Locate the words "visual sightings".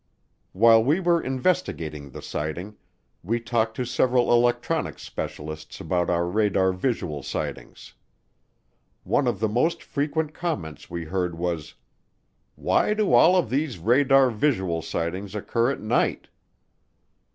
6.73-7.93, 14.31-15.35